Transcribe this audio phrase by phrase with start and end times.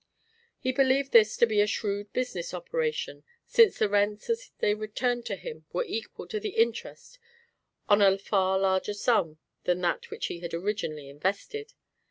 [0.57, 5.27] He believed this to be a shrewd business operation, since the rents as they returned
[5.27, 7.19] to him were equal to the interest
[7.87, 11.73] on a far larger sum than that which he had originally invested.